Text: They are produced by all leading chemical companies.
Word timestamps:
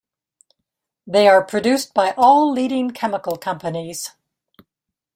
They 1.05 1.27
are 1.27 1.43
produced 1.45 1.93
by 1.93 2.15
all 2.17 2.51
leading 2.51 2.89
chemical 2.89 3.37
companies. 3.37 4.09